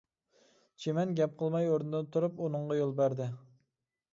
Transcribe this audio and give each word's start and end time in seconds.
چىمەن 0.85 1.11
گەپ 1.19 1.35
قىلماي 1.41 1.69
ئورنىدىن 1.73 2.09
تۇرۇپ 2.17 2.41
ئۇنىڭغا 2.47 2.81
يول 2.81 2.95
بەردى. 3.03 3.29